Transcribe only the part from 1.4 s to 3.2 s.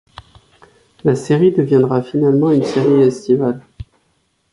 deviendra finalement une série